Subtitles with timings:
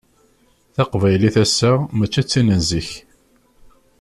[0.75, 2.89] Taqbaylit ass-a mačči d tin n zik.